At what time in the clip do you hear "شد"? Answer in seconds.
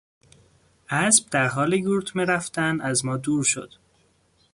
3.43-3.71